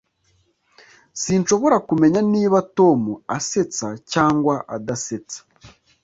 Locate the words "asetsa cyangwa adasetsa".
3.37-5.39